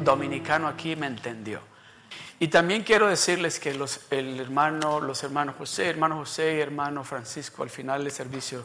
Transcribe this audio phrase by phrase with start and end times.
[0.00, 1.60] Dominicano aquí, me entendió.
[2.38, 7.04] Y también quiero decirles que los, el hermano, los hermanos José, hermano José y hermano
[7.04, 8.64] Francisco, al final del servicio,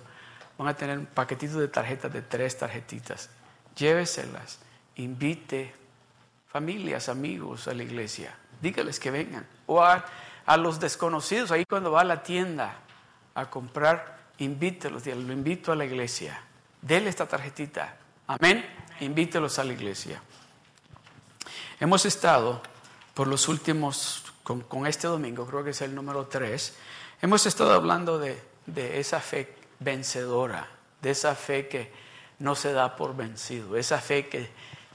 [0.57, 3.29] van a tener un paquetito de tarjetas de tres tarjetitas.
[3.75, 4.59] Lléveselas,
[4.95, 5.73] invite
[6.47, 8.33] familias, amigos a la iglesia.
[8.61, 9.45] Dígales que vengan.
[9.65, 10.05] O a,
[10.45, 12.75] a los desconocidos, ahí cuando va a la tienda
[13.33, 16.41] a comprar, invítelos, lo invito a la iglesia.
[16.81, 17.97] Dele esta tarjetita.
[18.27, 18.65] Amén.
[19.01, 20.21] Invítelos a la iglesia.
[21.79, 22.61] Hemos estado
[23.13, 26.73] por los últimos, con, este domingo, creo que es el número 3,
[27.21, 28.41] hemos estado hablando de,
[28.99, 30.69] esa fe vencedora,
[31.01, 31.91] de esa fe que
[32.39, 34.49] no se da por vencido, esa fe que,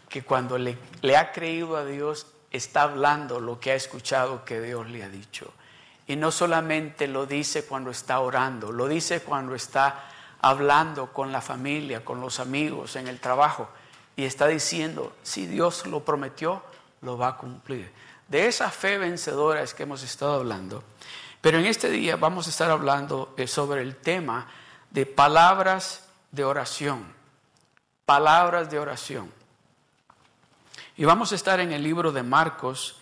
[0.09, 4.89] que cuando le ha creído a Dios está hablando lo que ha escuchado que Dios
[4.89, 5.53] le ha dicho.
[6.07, 10.09] Y no solamente lo dice cuando está orando, lo dice cuando está
[10.41, 13.69] hablando con la familia, con los amigos, en el trabajo.
[14.17, 16.63] Y está diciendo, si Dios lo prometió,
[17.03, 17.91] lo va a cumplir.
[18.29, 20.85] De esa fe vencedora es que hemos estado hablando.
[21.41, 24.47] Pero en este día vamos a estar hablando eh, sobre el tema
[24.91, 27.13] de palabras de oración.
[28.05, 29.33] Palabras de oración.
[30.97, 32.97] Y vamos a estar en el libro de Marcos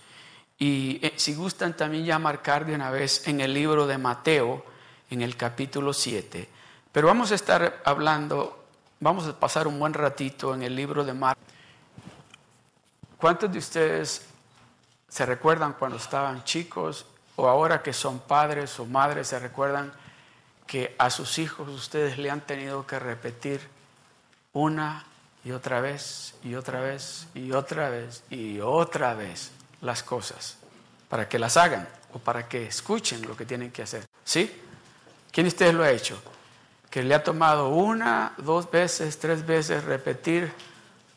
[0.58, 4.64] y eh, si gustan también ya marcar de una vez en el libro de Mateo,
[5.10, 6.48] en el capítulo 7.
[6.92, 8.64] Pero vamos a estar hablando,
[9.00, 11.47] vamos a pasar un buen ratito en el libro de Marcos.
[13.19, 14.22] ¿Cuántos de ustedes
[15.08, 19.92] se recuerdan cuando estaban chicos o ahora que son padres o madres, se recuerdan
[20.66, 23.61] que a sus hijos ustedes le han tenido que repetir
[24.52, 25.05] una
[25.45, 29.50] y otra vez y otra vez y otra vez y otra vez
[29.80, 30.56] las cosas
[31.08, 34.05] para que las hagan o para que escuchen lo que tienen que hacer.
[34.24, 34.62] ¿Sí?
[35.33, 36.20] ¿Quién de ustedes lo ha hecho?
[36.90, 40.52] Que le ha tomado una, dos veces, tres veces repetir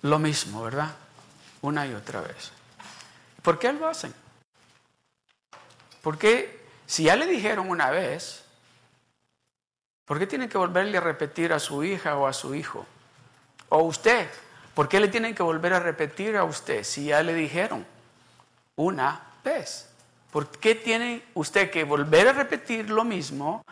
[0.01, 0.95] lo mismo, ¿verdad?
[1.61, 2.51] Una y otra vez.
[3.41, 4.13] ¿Por qué lo hacen?
[6.01, 8.44] Porque si ya le dijeron una vez,
[10.05, 12.85] ¿por qué tienen que volverle a repetir a su hija o a su hijo?
[13.69, 14.29] O usted,
[14.73, 17.85] ¿por qué le tienen que volver a repetir a usted si ya le dijeron
[18.75, 19.89] una vez?
[20.31, 23.63] ¿Por qué tiene usted que volver a repetir lo mismo?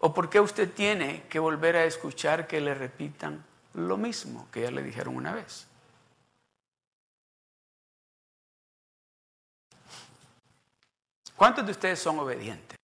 [0.00, 4.62] ¿O por qué usted tiene que volver a escuchar que le repitan lo mismo que
[4.62, 5.66] ya le dijeron una vez?
[11.40, 12.76] ¿Cuántos de ustedes son obedientes?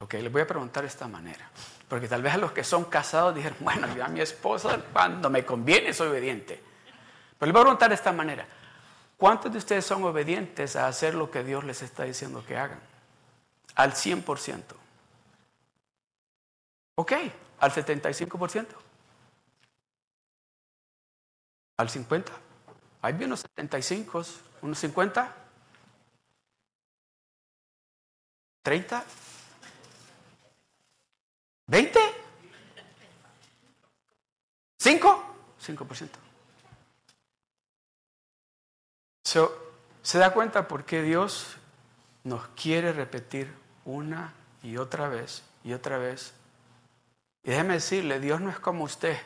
[0.00, 1.50] Ok, les voy a preguntar de esta manera.
[1.90, 5.28] Porque tal vez a los que son casados dijeron, bueno, yo a mi esposa cuando
[5.28, 6.58] me conviene soy obediente.
[7.38, 8.46] Pero les voy a preguntar de esta manera.
[9.18, 12.80] ¿Cuántos de ustedes son obedientes a hacer lo que Dios les está diciendo que hagan?
[13.74, 14.62] Al 100%.
[16.94, 17.12] Ok,
[17.60, 18.68] al 75%.
[21.76, 22.51] Al 50%.
[23.02, 24.22] Hay unos 75,
[24.62, 25.36] unos 50,
[28.62, 29.04] 30,
[31.66, 32.00] 20,
[34.78, 35.24] 5,
[35.60, 36.08] 5%.
[40.02, 41.56] ¿Se da cuenta por qué Dios
[42.22, 43.52] nos quiere repetir
[43.84, 44.32] una
[44.62, 46.34] y otra vez y otra vez?
[47.42, 49.18] Y déjeme decirle, Dios no es como usted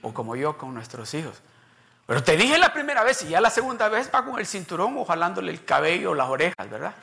[0.00, 1.42] o como yo con nuestros hijos.
[2.06, 4.96] Pero te dije la primera vez y ya la segunda vez va con el cinturón
[4.98, 6.94] o jalándole el cabello o las orejas, ¿verdad?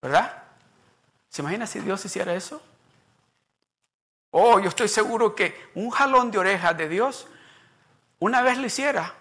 [0.00, 0.42] ¿Verdad?
[1.28, 2.62] ¿Se imagina si Dios hiciera eso?
[4.30, 7.26] Oh, yo estoy seguro que un jalón de orejas de Dios,
[8.18, 9.14] una vez lo hiciera.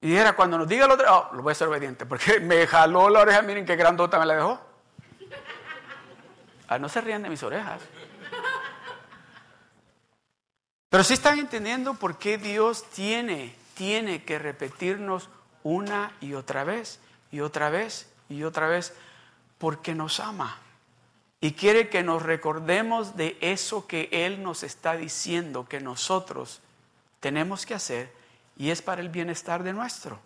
[0.00, 2.66] Y dijera, cuando nos diga lo otro, oh, lo voy a ser obediente, porque me
[2.66, 4.60] jaló la oreja, miren qué grandota me la dejó.
[6.68, 7.80] Ah, no se rían de mis orejas.
[10.92, 15.30] Pero sí están entendiendo por qué Dios tiene, tiene que repetirnos
[15.62, 17.00] una y otra vez,
[17.30, 18.92] y otra vez, y otra vez,
[19.56, 20.58] porque nos ama.
[21.40, 26.60] Y quiere que nos recordemos de eso que Él nos está diciendo que nosotros
[27.20, 28.12] tenemos que hacer,
[28.58, 30.20] y es para el bienestar de nuestro.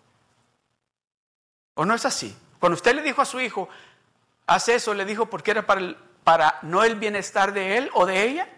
[1.74, 2.36] ¿O no es así?
[2.58, 3.68] Cuando usted le dijo a su hijo,
[4.48, 8.48] haz eso, le dijo porque era para no el bienestar de él o de ella.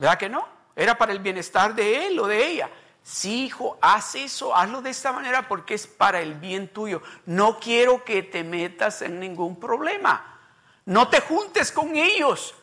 [0.00, 0.48] ¿Verdad que no?
[0.74, 2.70] Era para el bienestar de él o de ella.
[3.02, 7.02] Sí, hijo, haz eso, hazlo de esta manera porque es para el bien tuyo.
[7.26, 10.38] No quiero que te metas en ningún problema.
[10.86, 12.54] No te juntes con ellos.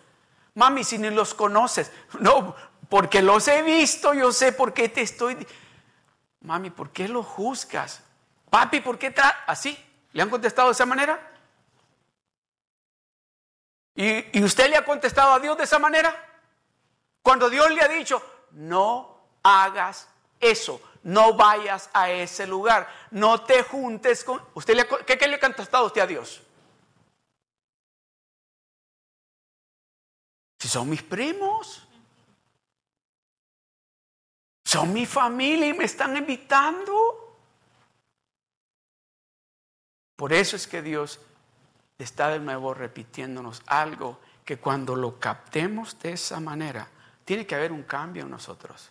[0.56, 1.92] Mami, si ni los conoces.
[2.20, 2.56] No,
[2.90, 5.38] porque los he visto, yo sé por qué te estoy...
[6.42, 8.02] Mami, ¿por qué lo juzgas?
[8.50, 9.78] Papi, ¿por qué está así?
[10.14, 11.20] ¿Le han contestado de esa manera?
[13.94, 16.24] ¿Y, ¿Y usted le ha contestado a Dios de esa manera?
[17.28, 20.08] Cuando Dios le ha dicho, no hagas
[20.40, 24.42] eso, no vayas a ese lugar, no te juntes con...
[24.54, 26.42] ¿Usted le, ¿qué, ¿Qué le ha contestado usted a Dios?
[30.58, 31.86] Si son mis primos,
[34.64, 37.36] son mi familia y me están invitando.
[40.16, 41.20] Por eso es que Dios
[41.98, 46.90] está de nuevo repitiéndonos algo que cuando lo captemos de esa manera,
[47.28, 48.90] tiene que haber un cambio en nosotros.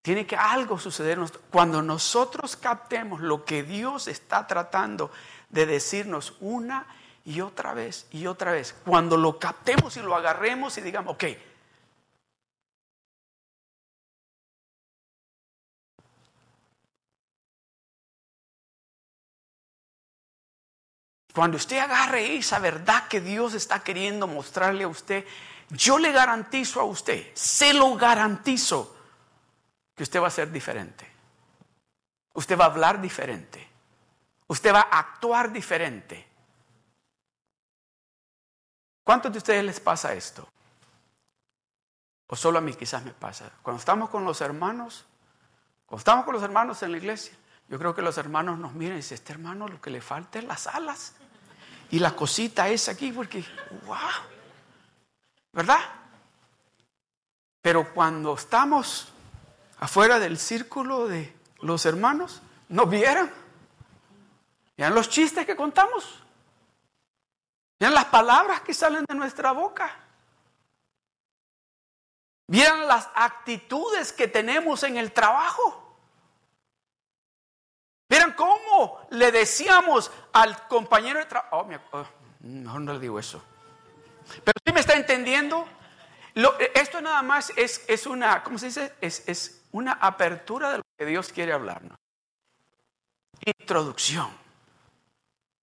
[0.00, 1.18] Tiene que algo suceder.
[1.50, 5.10] Cuando nosotros captemos lo que Dios está tratando
[5.50, 6.86] de decirnos una
[7.26, 11.24] y otra vez y otra vez, cuando lo captemos y lo agarremos y digamos, ok,
[21.34, 25.24] Cuando usted agarre esa verdad que Dios está queriendo mostrarle a usted,
[25.70, 28.96] yo le garantizo a usted, se lo garantizo,
[29.94, 31.08] que usted va a ser diferente.
[32.34, 33.68] Usted va a hablar diferente.
[34.46, 36.26] Usted va a actuar diferente.
[39.04, 40.48] ¿Cuántos de ustedes les pasa esto?
[42.28, 43.50] O solo a mí quizás me pasa.
[43.62, 45.04] Cuando estamos con los hermanos,
[45.86, 47.34] cuando estamos con los hermanos en la iglesia,
[47.68, 50.38] yo creo que los hermanos nos miran y dicen, este hermano lo que le falta
[50.38, 51.14] es las alas.
[51.90, 53.44] Y la cosita es aquí porque,
[53.84, 53.98] wow,
[55.52, 55.80] ¿verdad?
[57.62, 59.12] Pero cuando estamos
[59.78, 63.30] afuera del círculo de los hermanos, nos vieran.
[64.76, 66.22] Vean los chistes que contamos.
[67.78, 69.90] Vean las palabras que salen de nuestra boca.
[72.46, 75.96] Vean las actitudes que tenemos en el trabajo.
[78.08, 81.56] Vieran cómo le decíamos al compañero de trabajo.
[81.92, 82.06] Oh, oh,
[82.40, 83.40] mejor no le digo eso.
[84.44, 85.68] Pero si me está entendiendo.
[86.74, 88.92] esto nada más es, es, una, ¿cómo se dice?
[89.00, 91.98] Es, es una apertura de lo que Dios quiere hablarnos.
[93.44, 94.28] Introducción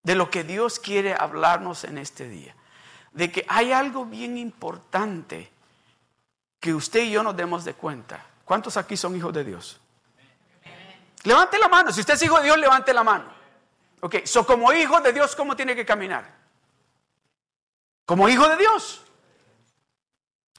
[0.02, 2.54] de lo que Dios quiere hablarnos en este día.
[3.12, 5.50] De que hay algo bien importante
[6.60, 8.24] que usted y yo nos demos de cuenta.
[8.44, 9.80] ¿Cuántos aquí son hijos de Dios?
[11.24, 11.92] Levante la mano.
[11.92, 13.26] Si usted es hijo de Dios, levante la mano.
[14.00, 16.37] Ok, so como hijo de Dios, ¿cómo tiene que caminar?
[18.08, 19.02] Como hijo de Dios.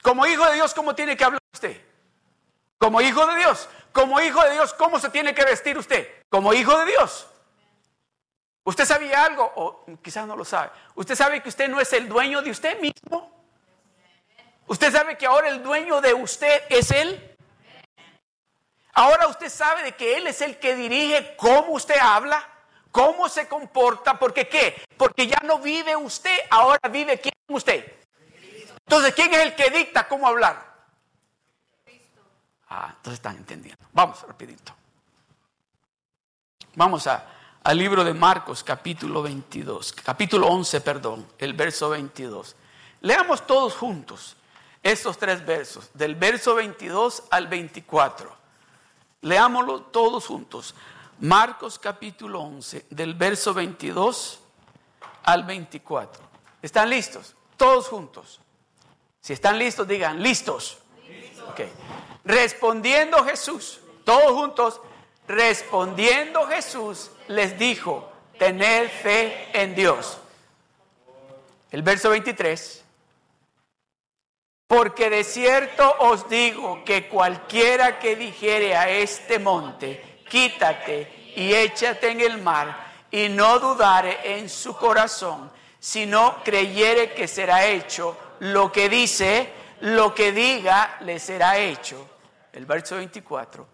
[0.02, 1.84] Como hijo de Dios, ¿cómo tiene que hablar usted?
[2.78, 3.68] Como hijo de Dios.
[3.90, 6.08] Como hijo de Dios, ¿cómo se tiene que vestir usted?
[6.28, 7.26] Como hijo de Dios.
[8.62, 9.52] ¿Usted sabía algo?
[9.56, 10.70] O quizás no lo sabe.
[10.94, 13.32] ¿Usted sabe que usted no es el dueño de usted mismo?
[14.68, 17.36] ¿Usted sabe que ahora el dueño de usted es Él?
[18.92, 22.48] Ahora usted sabe de que Él es el que dirige cómo usted habla,
[22.92, 24.80] cómo se comporta, porque qué?
[24.96, 27.84] Porque ya no vive usted, ahora vive quién usted.
[28.78, 30.70] Entonces, ¿quién es el que dicta cómo hablar?
[32.68, 33.84] Ah, entonces están entendiendo.
[33.92, 34.74] Vamos rapidito.
[36.74, 37.26] Vamos a,
[37.64, 42.54] al libro de Marcos, capítulo 22, capítulo 11, perdón, el verso 22.
[43.00, 44.36] Leamos todos juntos
[44.82, 48.34] estos tres versos, del verso 22 al 24.
[49.22, 50.74] Leámoslo todos juntos.
[51.18, 54.40] Marcos capítulo 11, del verso 22
[55.24, 56.22] al 24.
[56.62, 57.34] ¿Están listos?
[57.60, 58.40] Todos juntos.
[59.20, 60.78] Si están listos, digan, listos.
[62.24, 64.80] Respondiendo Jesús, todos juntos,
[65.28, 70.16] respondiendo Jesús les dijo, tener fe en Dios.
[71.70, 72.82] El verso 23.
[74.66, 82.08] Porque de cierto os digo que cualquiera que dijere a este monte, quítate y échate
[82.08, 88.70] en el mar, y no dudare en su corazón, sino creyere que será hecho lo
[88.70, 92.06] que dice, lo que diga le será hecho.
[92.52, 93.66] El verso 24.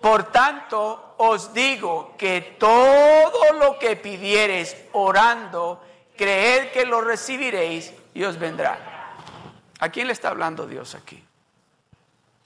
[0.00, 5.82] Por tanto, os digo que todo lo que pidiereis orando,
[6.16, 9.14] creed que lo recibiréis y os vendrá.
[9.78, 11.22] ¿A quién le está hablando Dios aquí?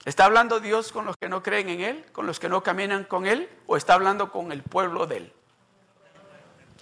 [0.05, 3.03] ¿Está hablando Dios con los que no creen en Él, con los que no caminan
[3.03, 5.33] con Él, o está hablando con el pueblo de Él?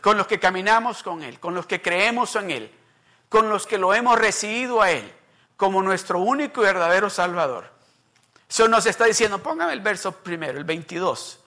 [0.01, 2.71] Con los que caminamos con Él, con los que creemos en Él,
[3.27, 5.13] con los que lo hemos recibido a Él
[5.59, 7.69] como nuestro único y verdadero Salvador.
[8.47, 11.37] Eso nos está diciendo, póngame el verso primero, el 22.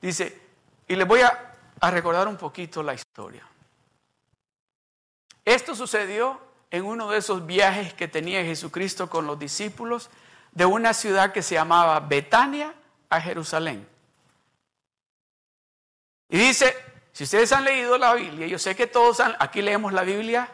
[0.00, 0.40] Dice,
[0.86, 3.44] y le voy a, a recordar un poquito la historia.
[5.44, 10.08] Esto sucedió en uno de esos viajes que tenía Jesucristo con los discípulos
[10.52, 12.74] de una ciudad que se llamaba Betania
[13.10, 13.88] a Jerusalén.
[16.28, 16.76] Y dice,
[17.18, 20.48] si ustedes han leído la Biblia, yo sé que todos han, aquí leemos la Biblia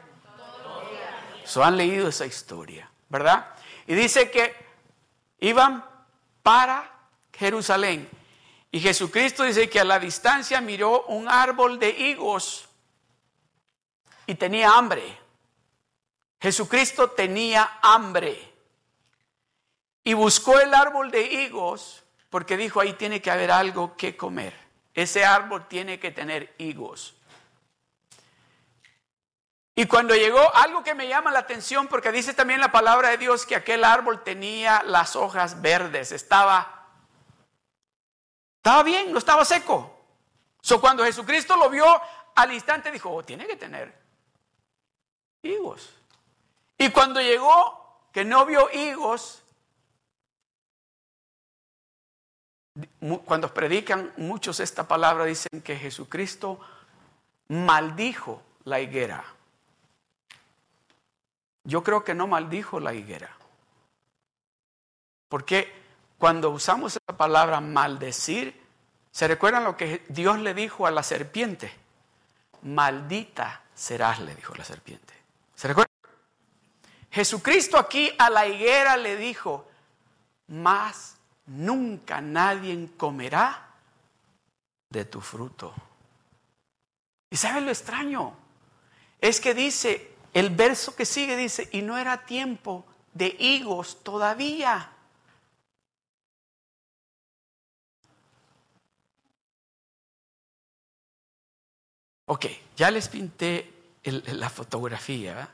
[1.45, 3.55] So han leído esa historia, ¿verdad?
[3.87, 4.57] Y dice que
[5.41, 5.85] iban
[6.43, 6.91] para
[7.35, 8.09] Jerusalén.
[8.71, 12.67] Y Jesucristo dice que a la distancia miró un árbol de higos
[14.27, 15.19] y tenía hambre.
[16.41, 18.53] Jesucristo tenía hambre.
[20.03, 24.64] Y buscó el árbol de higos porque dijo, ahí tiene que haber algo que comer.
[24.95, 27.15] Ese árbol tiene que tener higos.
[29.77, 33.19] Y cuando llegó, algo que me llama la atención, porque dice también la palabra de
[33.19, 36.87] Dios que aquel árbol tenía las hojas verdes, estaba,
[38.57, 39.91] estaba bien, no estaba seco.
[40.61, 42.01] So, cuando Jesucristo lo vio,
[42.37, 43.93] al instante dijo, oh, tiene que tener
[45.43, 45.91] higos.
[46.79, 49.44] Y cuando llegó, que no vio higos,
[53.25, 56.59] cuando predican muchos esta palabra, dicen que Jesucristo
[57.49, 59.25] maldijo la higuera.
[61.65, 63.31] Yo creo que no maldijo la higuera.
[65.29, 65.73] Porque
[66.19, 68.59] cuando usamos esa palabra maldecir,
[69.11, 71.73] ¿se recuerdan lo que Dios le dijo a la serpiente?
[72.63, 75.13] Maldita serás, le dijo la serpiente.
[75.55, 75.93] ¿Se recuerdan?
[77.11, 79.69] Jesucristo aquí a la higuera le dijo,
[80.49, 81.14] más
[81.47, 83.71] nunca nadie comerá
[84.91, 85.75] de tu fruto.
[87.31, 88.37] ¿Y sabes lo extraño?
[89.21, 94.91] Es que dice, el verso que sigue dice, y no era tiempo de higos todavía.
[102.27, 102.47] Ok,
[102.77, 103.73] ya les pinté
[104.05, 105.49] la fotografía.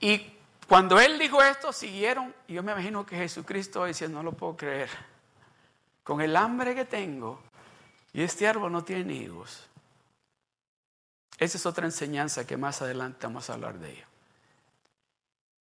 [0.00, 0.32] Y
[0.72, 2.34] cuando él dijo esto, siguieron.
[2.48, 4.88] Y yo me imagino que Jesucristo decía, no lo puedo creer.
[6.02, 7.42] Con el hambre que tengo,
[8.14, 9.68] y este árbol no tiene higos.
[11.36, 14.08] Esa es otra enseñanza que más adelante vamos a hablar de ella.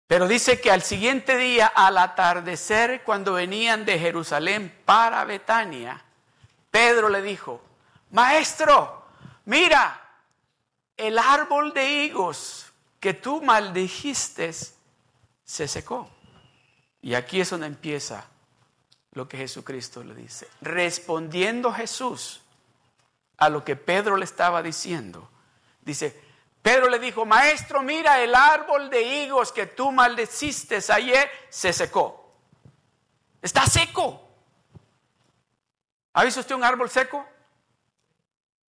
[0.06, 6.02] Pero dice que al siguiente día, al atardecer, cuando venían de Jerusalén para Betania,
[6.70, 7.60] Pedro le dijo,
[8.10, 9.04] Maestro,
[9.44, 10.00] mira,
[10.96, 14.54] el árbol de higos que tú maldijiste
[15.44, 16.10] se secó.
[17.00, 18.26] Y aquí es donde empieza
[19.12, 20.48] lo que Jesucristo le dice.
[20.60, 22.40] Respondiendo Jesús
[23.36, 25.30] a lo que Pedro le estaba diciendo,
[25.84, 26.18] Dice,
[26.62, 32.32] Pedro le dijo, maestro, mira, el árbol de higos que tú maldeciste ayer se secó.
[33.42, 34.26] Está seco.
[36.14, 37.26] ¿Ha visto usted un árbol seco?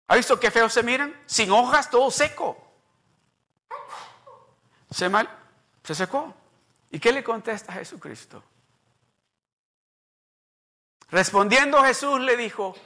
[0.08, 1.22] ¿Ha visto qué feo se miran?
[1.26, 2.58] Sin hojas, todo seco.
[4.90, 5.28] Se mal,
[5.84, 6.34] se secó.
[6.94, 8.40] ¿Y qué le contesta Jesucristo?
[11.10, 12.76] Respondiendo Jesús le dijo,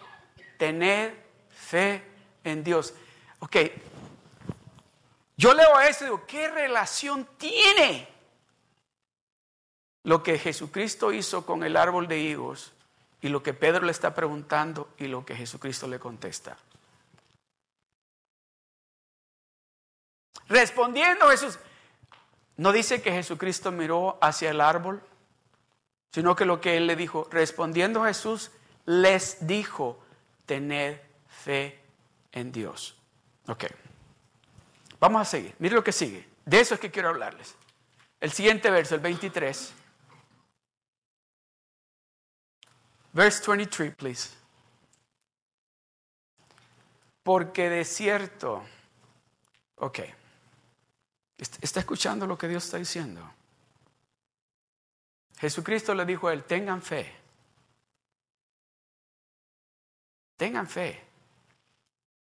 [0.56, 1.12] tened
[1.50, 2.02] fe
[2.42, 2.94] en Dios.
[3.40, 3.56] Ok,
[5.36, 8.08] yo leo eso y digo, ¿qué relación tiene
[10.04, 12.72] lo que Jesucristo hizo con el árbol de higos
[13.20, 16.56] y lo que Pedro le está preguntando y lo que Jesucristo le contesta?
[20.48, 21.58] Respondiendo Jesús,
[22.58, 25.00] no dice que Jesucristo miró hacia el árbol,
[26.12, 28.50] sino que lo que él le dijo, respondiendo Jesús,
[28.84, 30.02] les dijo,
[30.44, 30.98] tened
[31.28, 31.80] fe
[32.32, 32.96] en Dios.
[33.46, 33.66] Ok.
[34.98, 35.54] Vamos a seguir.
[35.60, 36.28] Mire lo que sigue.
[36.44, 37.54] De eso es que quiero hablarles.
[38.18, 39.72] El siguiente verso, el 23.
[43.12, 44.30] Verse 23, please.
[47.22, 48.64] Porque de cierto,
[49.76, 50.00] ok,
[51.38, 53.22] está escuchando lo que Dios está diciendo.
[55.38, 57.14] Jesucristo le dijo a él, tengan fe.
[60.36, 61.04] Tengan fe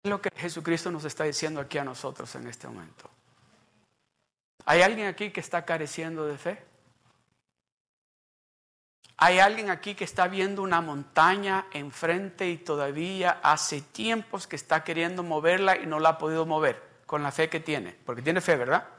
[0.03, 3.10] lo que Jesucristo nos está diciendo aquí a nosotros en este momento.
[4.65, 6.63] ¿Hay alguien aquí que está careciendo de fe?
[9.17, 14.83] ¿Hay alguien aquí que está viendo una montaña enfrente y todavía hace tiempos que está
[14.83, 17.93] queriendo moverla y no la ha podido mover con la fe que tiene?
[17.93, 18.89] Porque tiene fe, ¿verdad?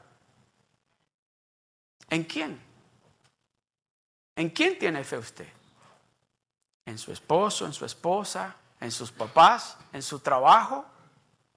[2.09, 2.57] ¿En quién?
[4.37, 5.49] ¿En quién tiene fe usted?
[6.85, 10.85] ¿En su esposo, en su esposa, en sus papás, en su trabajo?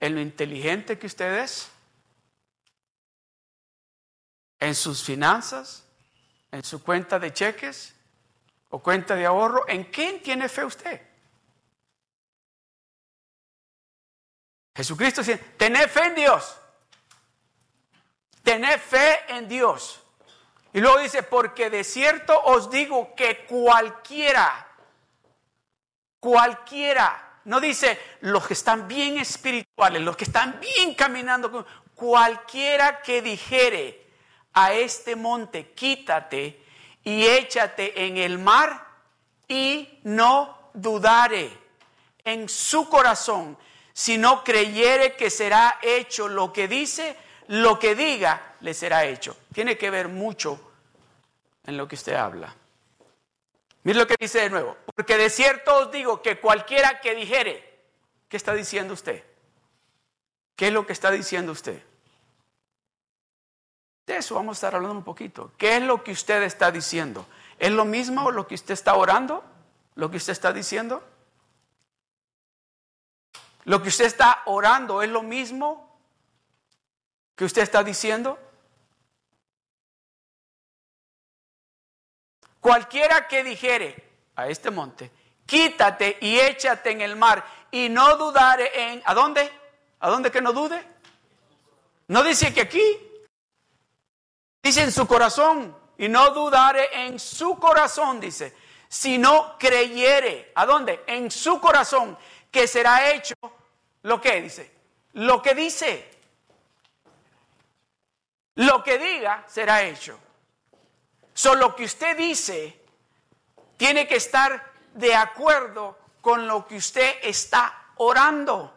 [0.01, 1.71] en lo inteligente que usted es,
[4.61, 5.85] en sus finanzas,
[6.51, 7.95] en su cuenta de cheques
[8.71, 9.69] o cuenta de ahorro.
[9.69, 11.08] ¿En quién tiene fe usted?
[14.79, 16.57] Jesucristo dice, tened fe en Dios.
[18.45, 20.01] Tened fe en Dios.
[20.73, 24.69] Y luego dice, porque de cierto os digo que cualquiera,
[26.21, 31.67] cualquiera no dice los que están bien espirituales, los que están bien caminando.
[31.97, 34.07] Cualquiera que dijere
[34.53, 36.65] a este monte, quítate
[37.03, 38.87] y échate en el mar
[39.49, 41.51] y no dudare
[42.23, 43.59] en su corazón,
[43.99, 47.17] si no creyere que será hecho lo que dice,
[47.49, 49.37] lo que diga le será hecho.
[49.53, 50.71] Tiene que ver mucho
[51.65, 52.55] en lo que usted habla.
[53.83, 54.77] Mire lo que dice de nuevo.
[54.95, 57.81] Porque de cierto os digo que cualquiera que dijere,
[58.29, 59.25] ¿qué está diciendo usted?
[60.55, 61.83] ¿Qué es lo que está diciendo usted?
[64.07, 65.51] De eso vamos a estar hablando un poquito.
[65.59, 67.27] ¿Qué es lo que usted está diciendo?
[67.59, 69.43] ¿Es lo mismo lo que usted está orando?
[69.97, 71.03] ¿Lo que usted está diciendo?
[73.69, 76.01] ¿Lo que usted está orando es lo mismo
[77.37, 78.39] que usted está diciendo?
[82.61, 85.13] Cualquiera que dijere a este monte,
[85.45, 89.03] quítate y échate en el mar y no dudare en...
[89.05, 89.53] ¿A dónde?
[90.01, 90.83] ¿A dónde que no dude?
[92.07, 92.81] No dice que aquí,
[94.63, 98.57] Dice en su corazón, y no dudare en su corazón, dice,
[98.89, 101.05] si no creyere, ¿a dónde?
[101.07, 102.19] En su corazón,
[102.51, 103.35] que será hecho
[104.03, 104.71] lo que dice,
[105.15, 106.11] lo que dice,
[108.57, 110.19] lo que diga será hecho.
[111.33, 112.81] Solo lo que usted dice
[113.77, 118.75] tiene que estar de acuerdo con lo que usted está orando.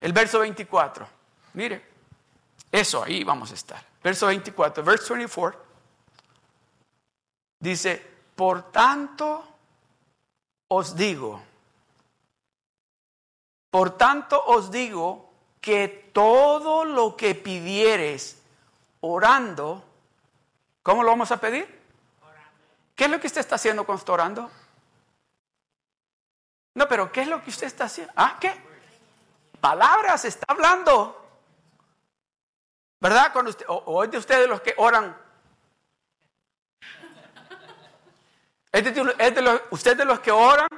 [0.00, 1.08] El verso 24,
[1.54, 1.84] mire,
[2.70, 3.84] eso ahí vamos a estar.
[4.02, 5.64] Verso 24, verso 24,
[7.58, 9.44] dice, por tanto
[10.68, 11.42] os digo,
[13.72, 18.42] por tanto os digo que todo lo que pidieres
[19.00, 19.82] orando,
[20.82, 21.80] ¿cómo lo vamos a pedir?
[22.94, 24.50] ¿Qué es lo que usted está haciendo con esto orando?
[26.74, 28.12] No, pero ¿qué es lo que usted está haciendo?
[28.14, 28.54] ¿Ah, qué?
[29.58, 31.18] Palabras, está hablando.
[33.00, 33.32] ¿Verdad?
[33.32, 35.16] Cuando usted, o, es de ustedes los que oran.
[38.70, 40.68] ¿Es de, los, usted de los que oran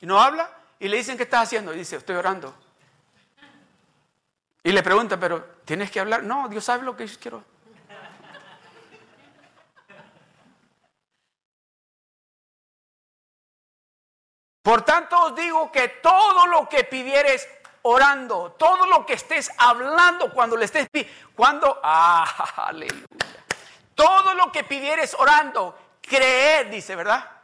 [0.00, 2.54] y no habla y le dicen qué está haciendo y dice, estoy orando.
[4.62, 6.22] Y le pregunta, pero ¿tienes que hablar?
[6.22, 7.44] No, Dios sabe lo que yo quiero.
[14.62, 17.46] Por tanto os digo que todo lo que pidieres
[17.82, 20.88] orando, todo lo que estés hablando cuando le estés
[21.34, 22.24] cuando ah,
[22.68, 23.06] aleluya.
[23.94, 27.39] Todo lo que pidieres orando, creer, dice, ¿verdad?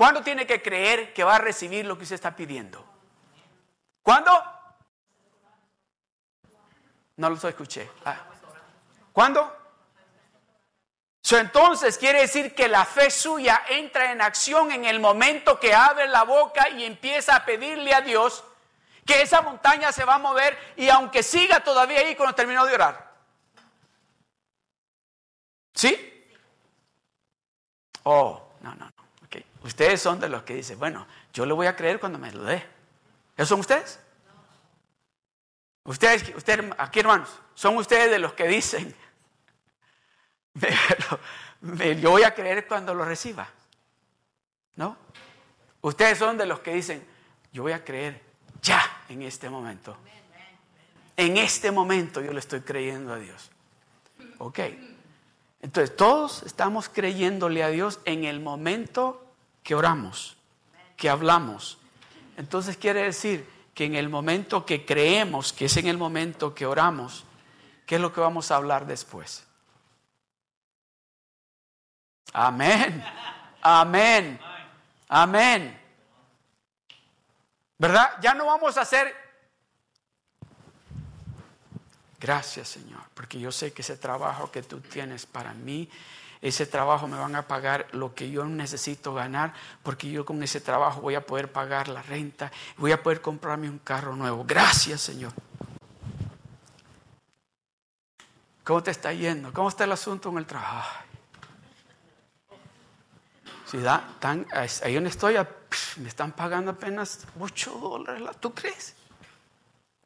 [0.00, 2.82] ¿Cuándo tiene que creer que va a recibir lo que usted está pidiendo?
[4.02, 4.32] ¿Cuándo?
[7.16, 7.90] No lo escuché.
[8.06, 8.16] Ah.
[9.12, 9.58] ¿Cuándo?
[11.32, 16.08] entonces quiere decir que la fe suya entra en acción en el momento que abre
[16.08, 18.42] la boca y empieza a pedirle a Dios
[19.04, 22.72] que esa montaña se va a mover y aunque siga todavía ahí cuando terminó de
[22.72, 23.12] orar.
[25.74, 26.24] ¿Sí?
[28.04, 29.26] Oh, no, no, no.
[29.26, 29.44] Okay.
[29.62, 32.44] Ustedes son de los que dicen, bueno, yo le voy a creer cuando me lo
[32.44, 32.66] dé.
[33.36, 34.00] ¿Esos son ustedes?
[35.84, 38.94] Ustedes, ustedes, aquí hermanos, son ustedes de los que dicen,
[42.00, 43.48] yo voy a creer cuando lo reciba.
[44.76, 44.96] ¿No?
[45.82, 47.06] Ustedes son de los que dicen,
[47.52, 48.22] yo voy a creer
[48.62, 49.96] ya en este momento.
[51.16, 53.50] En este momento yo le estoy creyendo a Dios.
[54.38, 54.60] Ok.
[55.60, 59.29] Entonces todos estamos creyéndole a Dios en el momento
[59.62, 60.36] que oramos,
[60.96, 61.78] que hablamos.
[62.36, 66.66] Entonces quiere decir que en el momento que creemos, que es en el momento que
[66.66, 67.24] oramos,
[67.86, 69.44] ¿qué es lo que vamos a hablar después?
[72.32, 73.04] Amén.
[73.62, 74.40] Amén.
[75.08, 75.80] Amén.
[77.78, 78.10] ¿Verdad?
[78.20, 79.14] Ya no vamos a hacer...
[82.20, 85.88] Gracias Señor, porque yo sé que ese trabajo que tú tienes para mí,
[86.42, 90.60] ese trabajo me van a pagar lo que yo necesito ganar, porque yo con ese
[90.60, 94.44] trabajo voy a poder pagar la renta, voy a poder comprarme un carro nuevo.
[94.46, 95.32] Gracias Señor.
[98.64, 99.52] ¿Cómo te está yendo?
[99.52, 101.00] ¿Cómo está el asunto en el trabajo?
[103.66, 103.76] Si
[104.82, 105.36] ahí donde estoy,
[105.96, 108.22] me están pagando apenas 8 dólares.
[108.40, 108.96] ¿Tú crees?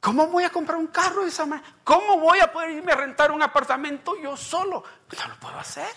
[0.00, 1.66] ¿Cómo voy a comprar un carro de esa manera?
[1.82, 4.84] ¿Cómo voy a poder irme a rentar un apartamento yo solo?
[5.16, 5.88] No lo puedo hacer.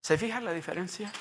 [0.00, 1.12] ¿Se fija la diferencia?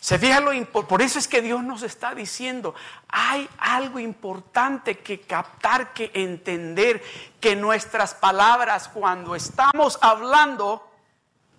[0.00, 2.74] ¿Se fija lo Por eso es que Dios nos está diciendo,
[3.08, 7.02] hay algo importante que captar, que entender,
[7.40, 10.90] que nuestras palabras cuando estamos hablando,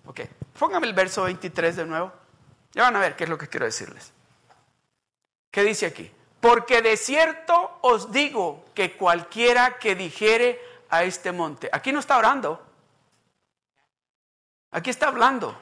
[0.06, 0.20] ok,
[0.58, 2.12] Póngame el verso 23 de nuevo.
[2.72, 4.12] Ya van a ver qué es lo que quiero decirles.
[5.50, 6.10] ¿Qué dice aquí?
[6.40, 11.68] Porque de cierto os digo que cualquiera que dijere a este monte.
[11.72, 12.62] Aquí no está orando.
[14.70, 15.56] Aquí está hablando.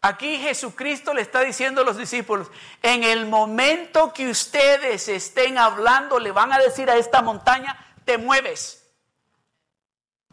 [0.00, 2.48] Aquí Jesucristo le está diciendo a los discípulos,
[2.82, 8.16] en el momento que ustedes estén hablando, le van a decir a esta montaña, te
[8.16, 8.88] mueves.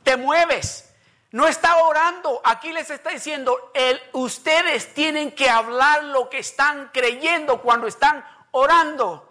[0.04, 0.93] Te mueves.
[1.32, 2.39] No está orando.
[2.43, 8.23] Aquí les está diciendo, el, ustedes tienen que hablar lo que están creyendo cuando están
[8.51, 9.28] orando.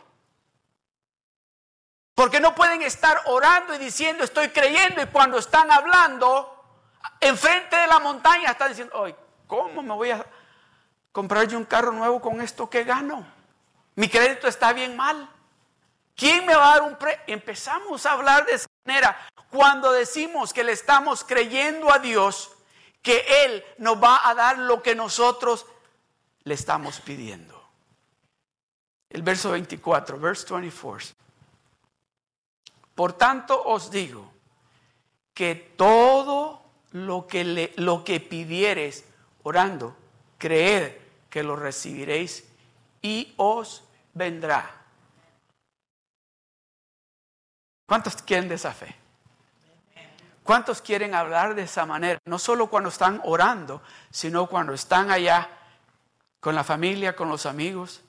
[2.14, 6.53] Porque no pueden estar orando y diciendo estoy creyendo y cuando están hablando
[7.28, 9.14] enfrente de la montaña están diciendo, Ay,
[9.46, 10.24] ¿cómo me voy a
[11.12, 13.26] comprar yo un carro nuevo con esto que gano?
[13.96, 15.28] Mi crédito está bien mal.
[16.16, 17.20] ¿Quién me va a dar un pre?
[17.26, 19.16] Empezamos a hablar de esa manera
[19.50, 22.52] cuando decimos que le estamos creyendo a Dios
[23.02, 25.66] que Él nos va a dar lo que nosotros
[26.44, 27.62] le estamos pidiendo.
[29.10, 31.14] El verso 24, verse 24.
[32.94, 34.32] Por tanto os digo
[35.32, 36.63] que todo
[36.94, 39.04] lo que, le, lo que pidiereis
[39.42, 39.96] orando,
[40.38, 40.92] creed
[41.28, 42.48] que lo recibiréis
[43.02, 44.70] y os vendrá.
[47.86, 48.94] ¿Cuántos quieren de esa fe?
[50.44, 52.20] ¿Cuántos quieren hablar de esa manera?
[52.26, 55.50] No solo cuando están orando, sino cuando están allá
[56.38, 58.02] con la familia, con los amigos.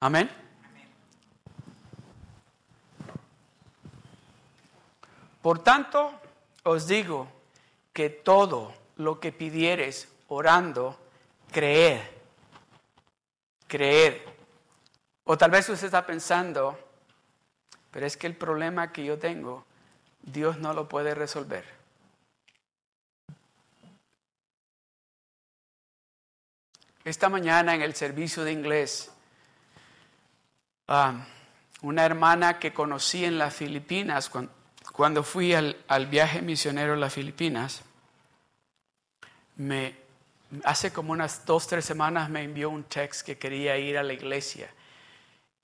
[0.00, 0.41] Amén.
[5.42, 6.12] Por tanto,
[6.62, 7.28] os digo
[7.92, 10.98] que todo lo que pidieres orando,
[11.50, 12.00] creed.
[13.66, 14.22] Creed.
[15.24, 16.78] O tal vez usted está pensando,
[17.90, 19.64] pero es que el problema que yo tengo,
[20.22, 21.64] Dios no lo puede resolver.
[27.04, 29.12] Esta mañana en el servicio de inglés,
[30.94, 31.24] Ah,
[31.80, 34.52] una hermana que conocí en las Filipinas, cuando,
[35.22, 37.82] fui al, viaje misionero a las Filipinas,
[39.56, 39.94] me,
[40.64, 44.12] hace como unas dos, tres semanas me envió un text que quería ir a la
[44.12, 44.70] iglesia.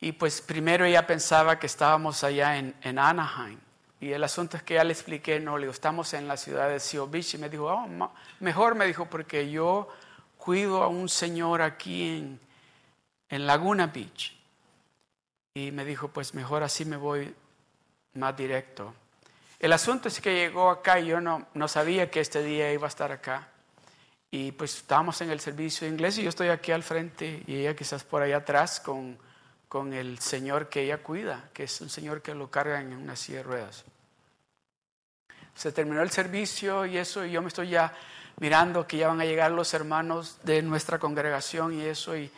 [0.01, 3.59] Y pues primero ella pensaba que estábamos allá en, Anaheim.
[4.01, 6.69] Y el asunto es que ya le expliqué, no, le digo, estamos en la ciudad
[6.69, 7.35] de Seal Beach.
[7.35, 9.89] Y me dijo, oh, mejor me dijo, porque yo
[10.37, 12.41] cuido a un señor aquí en,
[13.29, 14.37] en Laguna Beach.
[15.55, 17.35] Y me dijo, pues mejor así me voy
[18.15, 18.95] más directo.
[19.59, 22.87] El asunto es que llegó acá y yo no, no sabía que este día iba
[22.87, 23.49] a estar acá.
[24.31, 27.57] Y pues estábamos en el servicio de inglés y yo estoy aquí al frente y
[27.57, 29.19] ella quizás por allá atrás con,
[29.69, 33.17] con el señor que ella cuida, que es un señor que lo carga en una
[33.17, 33.85] silla de ruedas.
[35.55, 37.93] Se terminó el servicio y eso, y yo me estoy ya
[38.39, 42.31] mirando que ya van a llegar los hermanos de nuestra congregación y eso, y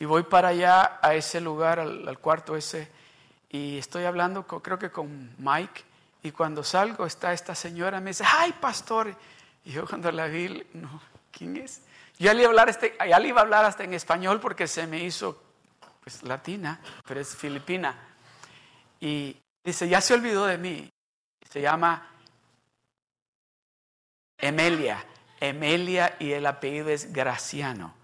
[0.00, 2.88] y voy para allá, a ese lugar, al, cuarto ese,
[3.50, 5.82] y estoy hablando, creo que con Mike,
[6.22, 9.14] y cuando salgo está esta señora, me dice, ay, pastor.
[9.64, 11.00] Y yo cuando la vi, no,
[11.30, 11.82] ¿quién es?
[12.18, 15.02] Ya le, hablar este, ya le iba a hablar hasta en español porque se me
[15.04, 15.40] hizo
[16.02, 17.96] pues, latina, pero es filipina.
[19.00, 20.90] Y dice, ya se olvidó de mí.
[21.48, 22.10] Se llama
[24.36, 25.04] Emelia.
[25.40, 27.98] Emelia y el apellido es Graciano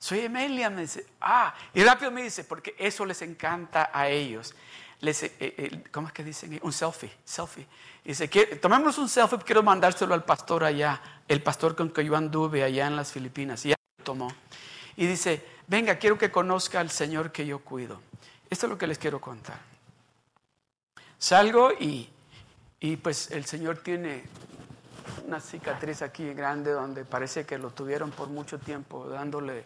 [0.00, 4.54] soy Emelia, me dice, ah, y rápido me dice, porque eso les encanta a ellos.
[5.00, 6.58] Les, eh, eh, ¿Cómo es que dicen?
[6.62, 7.66] Un selfie, selfie.
[8.04, 8.28] Dice,
[8.60, 12.86] tomemos un selfie, quiero mandárselo al pastor allá, el pastor con que yo anduve allá
[12.86, 13.64] en las Filipinas.
[13.64, 14.28] Y ya lo tomó.
[14.96, 18.00] Y dice, venga, quiero que conozca al Señor que yo cuido.
[18.50, 19.58] Esto es lo que les quiero contar.
[21.18, 22.08] Salgo y,
[22.80, 24.24] y pues el Señor tiene
[25.26, 29.64] una cicatriz aquí grande donde parece que lo tuvieron por mucho tiempo dándole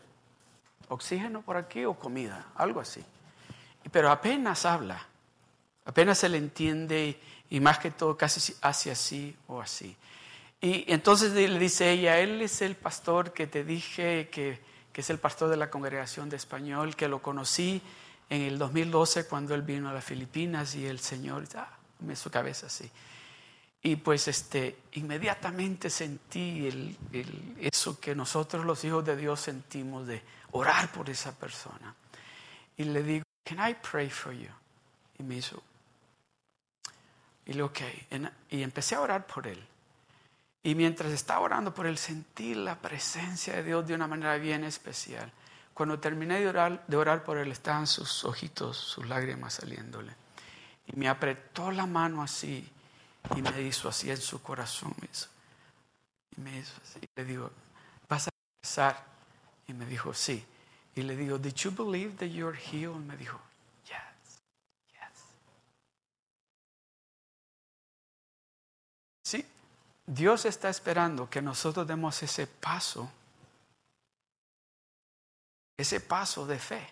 [0.88, 3.04] oxígeno por aquí o comida, algo así.
[3.90, 5.06] Pero apenas habla,
[5.84, 7.18] apenas se le entiende
[7.50, 9.96] y más que todo casi hace así o así.
[10.60, 14.58] Y entonces le dice ella, él es el pastor que te dije que,
[14.92, 17.82] que es el pastor de la congregación de español, que lo conocí
[18.30, 21.68] en el 2012 cuando él vino a las Filipinas y el Señor, ah,
[22.00, 22.90] me su cabeza así.
[23.82, 26.96] Y pues este, inmediatamente sentí el,
[27.60, 31.94] eso que nosotros los hijos de Dios sentimos de orar por esa persona.
[32.78, 34.48] Y le digo, can I pray for you?
[35.18, 35.62] Y me hizo,
[37.46, 37.80] y le ok,
[38.50, 39.64] y empecé a orar por él.
[40.62, 44.64] Y mientras estaba orando por él, sentí la presencia de Dios de una manera bien
[44.64, 45.30] especial.
[45.74, 50.12] Cuando terminé de orar, de orar por él, estaban sus ojitos, sus lágrimas saliéndole.
[50.86, 52.66] Y me apretó la mano así
[53.36, 54.94] y me hizo así en su corazón.
[56.36, 57.00] Y me hizo así.
[57.14, 57.50] Le digo,
[58.08, 58.30] ¿vas a
[58.62, 59.04] rezar?
[59.68, 60.42] Y me dijo, sí.
[60.94, 63.04] Y le digo, Did you believe that you're healed?
[63.04, 63.38] Me dijo,
[70.06, 73.10] Dios está esperando que nosotros demos ese paso,
[75.76, 76.88] ese paso de fe.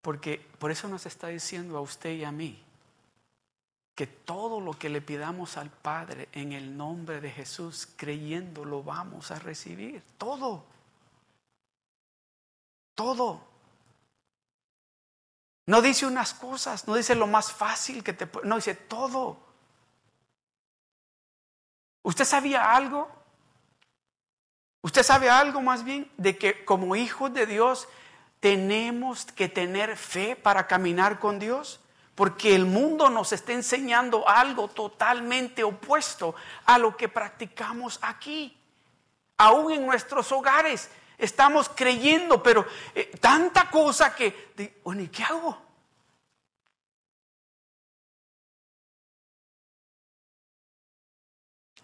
[0.00, 2.62] Porque por eso nos está diciendo a usted y a mí
[3.94, 8.84] que todo lo que le pidamos al Padre en el nombre de Jesús, creyendo, lo
[8.84, 10.00] vamos a recibir.
[10.16, 10.64] Todo.
[12.94, 13.40] Todo.
[15.66, 19.47] No dice unas cosas, no dice lo más fácil que te no dice todo.
[22.02, 23.08] ¿Usted sabía algo?
[24.82, 27.88] ¿Usted sabe algo más bien de que como hijos de Dios
[28.40, 31.80] tenemos que tener fe para caminar con Dios?
[32.18, 36.34] porque el mundo nos está enseñando algo totalmente opuesto
[36.66, 38.58] a lo que practicamos aquí.
[39.36, 45.62] Aún en nuestros hogares estamos creyendo, pero eh, tanta cosa que, bueno, ¿y qué hago?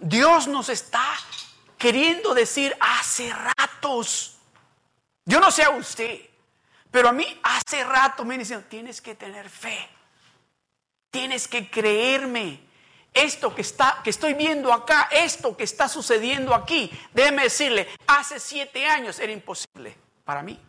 [0.04, 1.16] Dios nos está
[1.78, 4.36] queriendo decir hace ratos.
[5.24, 6.20] Yo no sé a usted,
[6.90, 9.88] pero a mí hace rato me dicen, tienes que tener fe.
[11.10, 12.60] Tienes que creerme.
[13.14, 18.38] Esto que, está, que estoy viendo acá, esto que está sucediendo aquí, déjeme decirle, hace
[18.38, 20.60] siete años era imposible para mí.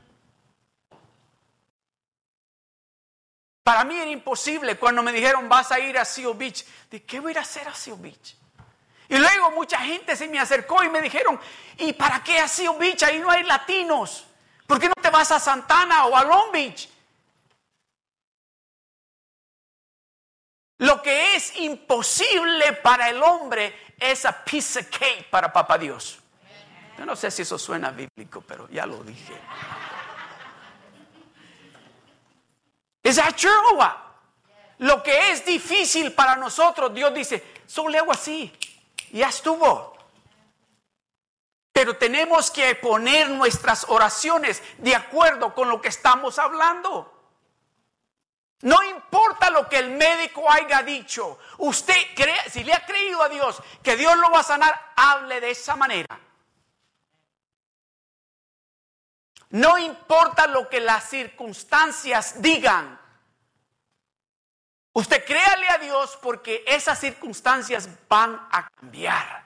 [3.64, 6.64] Para mí era imposible cuando me dijeron vas a ir a Seal Beach.
[6.90, 8.45] ¿De qué voy a ir a hacer a Seal Beach?
[9.08, 11.40] Y luego mucha gente se me acercó y me dijeron,
[11.78, 13.04] ¿y para qué a Seal Beach?
[13.04, 14.26] Ahí no hay latinos.
[14.66, 16.90] ¿Por qué no te vas a Santana o a Long Beach?
[20.80, 26.20] Lo que es imposible para el hombre es a piece of cake para papá Dios.
[26.98, 29.34] Yo no sé si eso suena bíblico, pero ya lo dije.
[33.04, 33.52] ¿Es true?
[34.80, 38.52] Lo que es difícil para nosotros, Dios dice, solo hago así.
[39.12, 39.96] Ya estuvo.
[41.72, 47.12] Pero tenemos que poner nuestras oraciones de acuerdo con lo que estamos hablando.
[48.62, 51.38] No importa lo que el médico haya dicho.
[51.58, 55.42] Usted cree, si le ha creído a Dios que Dios lo va a sanar, hable
[55.42, 56.20] de esa manera.
[59.50, 63.00] No importa lo que las circunstancias digan.
[64.98, 69.44] Usted créale a Dios porque esas circunstancias van a cambiar.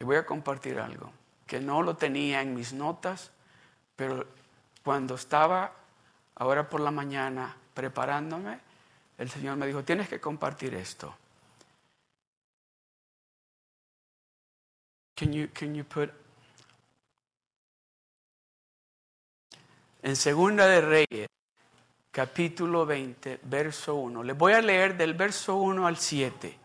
[0.00, 1.12] Le voy a compartir algo
[1.46, 3.30] que no lo tenía en mis notas,
[3.94, 4.26] pero
[4.82, 5.72] cuando estaba
[6.34, 8.58] ahora por la mañana preparándome,
[9.16, 11.16] el Señor me dijo, tienes que compartir esto.
[15.14, 16.25] Can you, can you put
[20.06, 21.28] en Segunda de Reyes,
[22.12, 24.22] capítulo 20, verso 1.
[24.22, 26.56] Les voy a leer del verso 1 al 7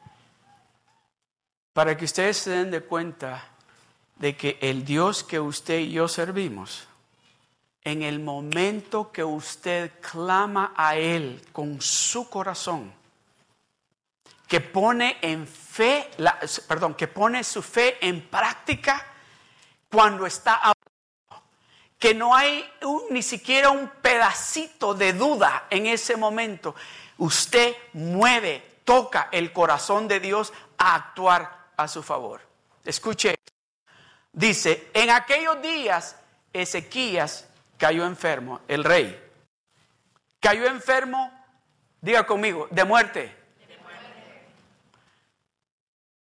[1.73, 3.43] para que ustedes se den de cuenta
[4.17, 6.87] de que el Dios que usted y yo servimos,
[7.83, 12.93] en el momento que usted clama a Él con su corazón,
[14.47, 16.11] que pone en fe,
[16.67, 19.03] perdón, que pone su fe en práctica
[19.89, 20.61] cuando está
[22.01, 22.67] que no hay
[23.11, 26.73] ni siquiera un pedacito de duda en ese momento,
[27.19, 32.41] usted mueve, toca el corazón de Dios a actuar a su favor.
[32.83, 33.35] Escuche,
[34.33, 36.15] dice, en aquellos días
[36.51, 39.23] Ezequías cayó enfermo, el rey.
[40.39, 41.31] Cayó enfermo,
[42.01, 43.35] diga conmigo, de muerte.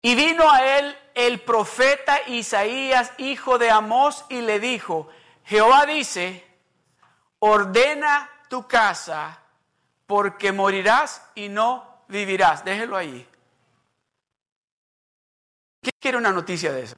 [0.03, 5.09] Y vino a él el profeta Isaías, hijo de Amós, y le dijo,
[5.45, 6.45] Jehová dice,
[7.39, 9.39] ordena tu casa,
[10.06, 12.63] porque morirás y no vivirás.
[12.63, 13.27] Déjelo ahí.
[15.82, 16.95] ¿Quién quiere una noticia de eso?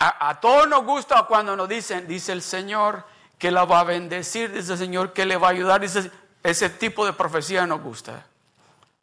[0.00, 3.04] A, todos nos gusta cuando nos dicen, dice el Señor
[3.38, 6.10] que la va a bendecir, dice el Señor que le va a ayudar, dice
[6.42, 8.26] ese tipo de profecía nos gusta.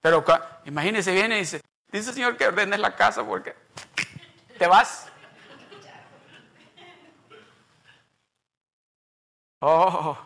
[0.01, 0.25] Pero
[0.65, 3.55] imagínese, viene y dice, dice Señor que ordenes la casa porque
[4.57, 5.07] te vas.
[9.61, 10.17] Oh,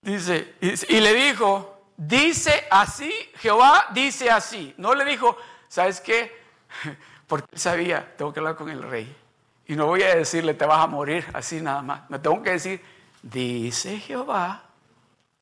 [0.00, 4.74] dice, y le dijo, dice así, Jehová dice así.
[4.76, 5.36] No le dijo,
[5.68, 6.40] ¿sabes qué?
[7.26, 9.14] Porque él sabía, tengo que hablar con el rey.
[9.66, 12.08] Y no voy a decirle, te vas a morir así nada más.
[12.08, 12.82] Me tengo que decir,
[13.22, 14.62] dice Jehová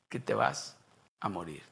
[0.09, 0.75] que te vas.
[1.19, 1.63] a morir.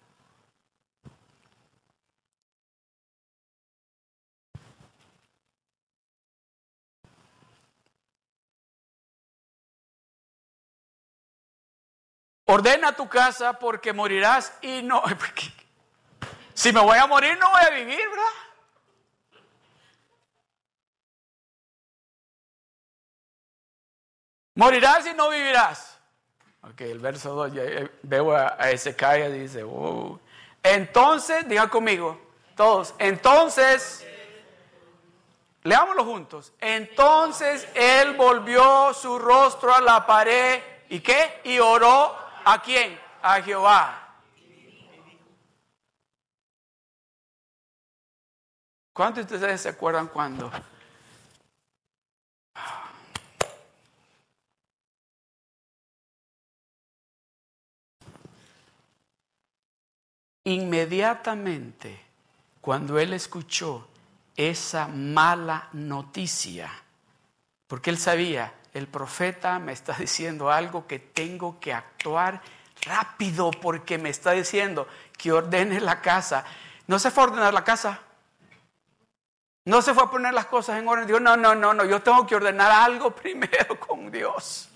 [12.45, 15.03] Ordena tu casa porque morirás y no.
[16.53, 18.23] Si me voy a morir, no voy a vivir, ¿verdad?
[24.53, 25.97] Morirás y no vivirás.
[26.61, 27.51] Ok, el verso 2,
[28.03, 30.17] veo a, a Ezequiel y dice, oh.
[30.63, 32.19] entonces, diga conmigo,
[32.55, 34.07] todos, entonces,
[35.63, 42.61] leámoslo juntos, entonces él volvió su rostro a la pared y qué, y oró a
[42.61, 44.01] quién, a Jehová.
[48.93, 50.49] ¿Cuántos de ustedes se acuerdan cuando
[60.47, 61.99] Inmediatamente,
[62.61, 63.87] cuando él escuchó
[64.35, 66.71] esa mala noticia,
[67.65, 72.41] porque él sabía, el profeta me está diciendo algo que tengo que actuar
[72.81, 76.45] rápido porque me está diciendo que ordene la casa.
[76.87, 78.01] No se fue a ordenar la casa.
[79.63, 81.07] No se fue a poner las cosas en orden.
[81.07, 84.69] Dijo, no, no, no, no, yo tengo que ordenar algo primero con Dios.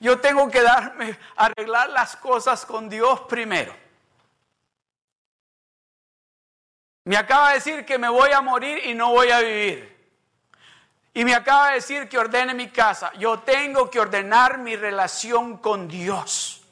[0.00, 3.74] Yo tengo que darme, arreglar las cosas con Dios primero.
[7.04, 9.95] Me acaba de decir que me voy a morir y no voy a vivir.
[11.16, 13.10] Y me acaba de decir que ordene mi casa.
[13.14, 16.62] Yo tengo que ordenar mi relación con Dios.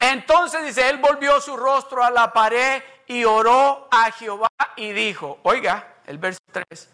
[0.00, 5.38] Entonces dice, él volvió su rostro a la pared y oró a Jehová y dijo,
[5.44, 6.88] oiga, el verso 3,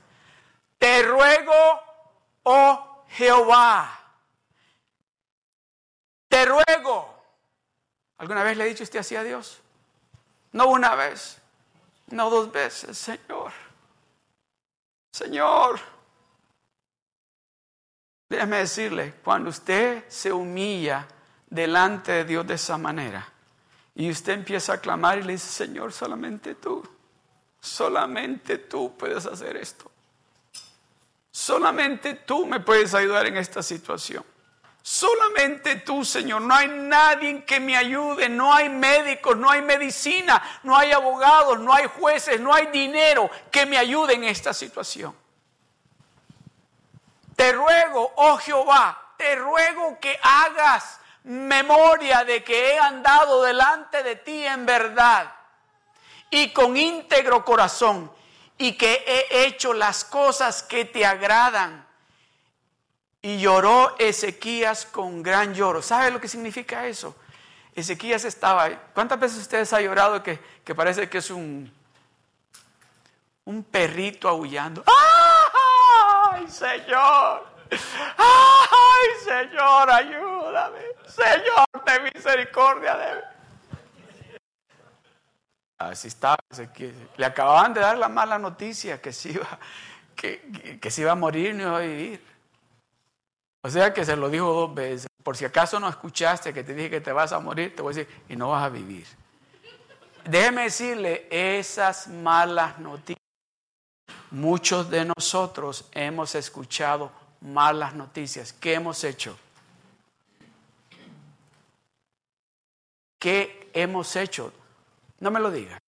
[0.77, 1.55] te ruego,
[2.43, 3.99] oh Jehová,
[6.29, 7.15] te ruego
[8.19, 9.61] ¿Alguna vez le ha dicho usted así a Dios?
[10.53, 11.41] No una vez,
[12.11, 13.53] no dos veces, Señor.
[15.13, 15.81] Señor,
[18.29, 21.07] déjeme decirle, cuando usted se humilla
[21.49, 23.27] delante de Dios de esa manera
[23.95, 26.83] y usted empieza a clamar y le dice, Señor, solamente tú,
[27.61, 29.91] solamente tú puedes hacer esto.
[31.31, 34.25] Solamente tú me puedes ayudar en esta situación.
[34.87, 36.43] Solamente tú, Señor.
[36.43, 38.29] No hay nadie que me ayude.
[38.29, 43.31] No hay médicos, no hay medicina, no hay abogados, no hay jueces, no hay dinero
[43.51, 45.17] que me ayude en esta situación.
[47.35, 54.17] Te ruego, oh Jehová, te ruego que hagas memoria de que he andado delante de
[54.17, 55.33] ti en verdad
[56.29, 58.13] y con íntegro corazón
[58.59, 61.84] y que he hecho las cosas que te agradan
[63.25, 65.81] y lloró Ezequías con gran lloro.
[65.81, 67.17] ¿Sabe lo que significa eso?
[67.75, 68.69] Ezequías estaba.
[68.93, 71.73] ¿Cuántas veces ustedes han llorado que, que parece que es un,
[73.47, 74.85] un perrito aullando?
[74.87, 77.47] ¡Ay, Señor!
[78.19, 80.81] ¡Ay, Señor, ayúdame!
[81.09, 83.25] Señor, de misericordia de
[85.79, 86.37] Así estaba
[87.17, 89.59] Le acababan de dar la mala noticia que se iba,
[90.15, 92.34] que, que se iba a morir, no iba a vivir.
[93.65, 95.07] O sea que se lo dijo dos veces.
[95.23, 97.95] Por si acaso no escuchaste que te dije que te vas a morir, te voy
[97.95, 99.07] a decir, y no vas a vivir.
[100.27, 103.25] Déjeme decirle, esas malas noticias,
[104.31, 108.53] muchos de nosotros hemos escuchado malas noticias.
[108.53, 109.39] ¿Qué hemos hecho?
[113.19, 114.53] ¿Qué hemos hecho?
[115.21, 115.79] No me lo diga,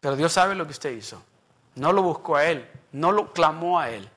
[0.00, 1.22] pero Dios sabe lo que usted hizo.
[1.76, 4.10] No lo buscó a Él, no lo clamó a Él,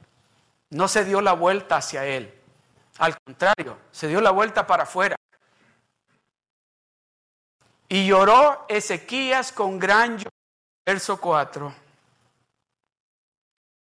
[0.70, 2.43] no se dio la vuelta hacia Él.
[3.00, 5.16] Al contrario, se dio la vuelta para afuera.
[7.90, 10.30] Y lloró Ezequías con gran lloro.
[10.86, 11.74] Verso 4.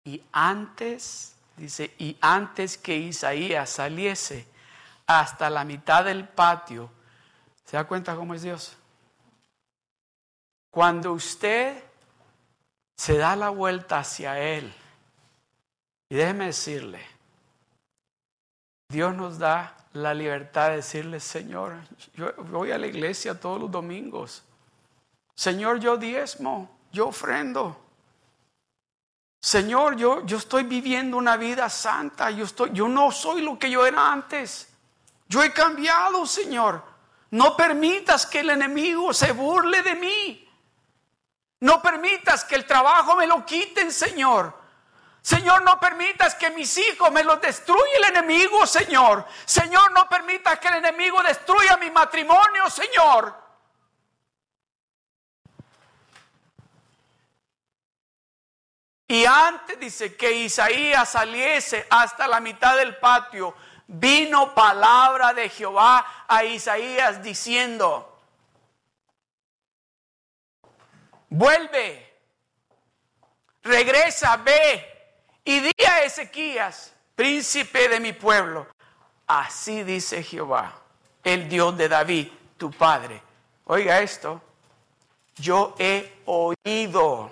[0.06, 4.48] Y antes, dice, y antes que Isaías saliese
[5.06, 6.90] hasta la mitad del patio,
[7.66, 8.78] ¿se da cuenta cómo es Dios?
[10.72, 11.84] Cuando usted
[12.96, 14.74] se da la vuelta hacia Él,
[16.10, 17.17] y déjeme decirle,
[18.90, 21.74] Dios nos da la libertad de decirle, Señor,
[22.16, 24.44] yo voy a la iglesia todos los domingos.
[25.36, 27.84] Señor, yo diezmo, yo ofrendo.
[29.42, 32.32] Señor, yo, yo estoy viviendo una vida santa.
[32.32, 34.70] Yo, estoy, yo no soy lo que yo era antes.
[35.28, 36.82] Yo he cambiado, Señor.
[37.32, 40.50] No permitas que el enemigo se burle de mí.
[41.60, 44.57] No permitas que el trabajo me lo quiten, Señor.
[45.28, 49.28] Señor, no permitas que mis hijos me los destruya el enemigo, Señor.
[49.44, 53.36] Señor, no permitas que el enemigo destruya mi matrimonio, Señor.
[59.06, 63.54] Y antes dice que Isaías saliese hasta la mitad del patio,
[63.86, 68.18] vino palabra de Jehová a Isaías diciendo,
[71.28, 72.18] vuelve,
[73.62, 74.94] regresa, ve
[75.48, 78.68] y di a Ezequías, príncipe de mi pueblo,
[79.26, 80.78] así dice Jehová,
[81.24, 82.28] el Dios de David,
[82.58, 83.22] tu padre.
[83.64, 84.42] Oiga esto,
[85.38, 87.32] yo he oído,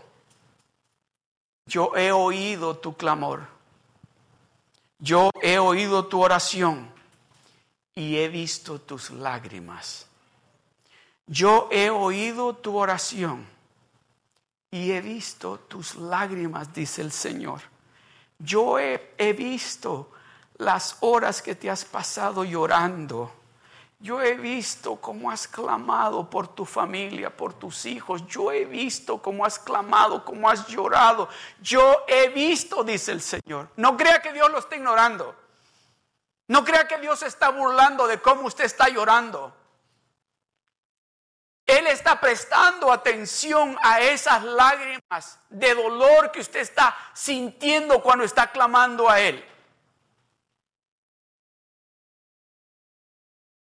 [1.65, 3.45] yo he oído tu clamor,
[4.97, 6.89] yo he oído tu oración
[7.95, 10.07] y he visto tus lágrimas.
[11.27, 13.45] Yo he oído tu oración
[14.71, 17.74] y he visto tus lágrimas, dice el Señor.
[18.39, 20.11] Yo he, visto
[20.57, 23.31] las horas que te has pasado llorando.
[23.99, 28.25] Yo he visto cómo has clamado por tu familia, por tus hijos.
[28.27, 31.29] Yo he visto cómo has clamado, cómo has llorado.
[31.61, 33.69] Yo he visto, dice el Señor.
[33.77, 35.35] No crea que Dios lo está ignorando.
[36.47, 39.53] No crea que Dios está burlando de cómo usted está llorando.
[41.75, 48.51] Él está prestando atención a esas lágrimas de dolor que usted está sintiendo cuando está
[48.51, 49.43] clamando a Él.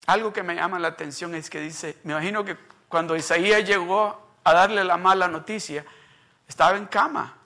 [0.06, 2.56] Algo que me llama la atención es que dice, me imagino que
[2.88, 5.84] cuando Isaías llegó a darle la mala noticia,
[6.46, 7.36] estaba en cama.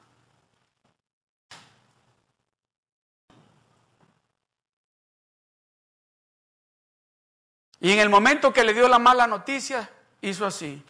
[7.80, 9.90] Y en el momento que le dio la mala noticia,
[10.22, 10.82] hizo así